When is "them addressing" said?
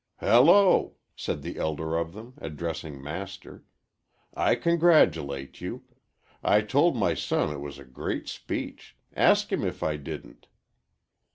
2.13-3.03